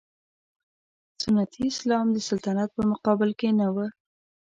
[1.23, 3.77] سنتي اسلام د سلطنت په مقابل کې نه و.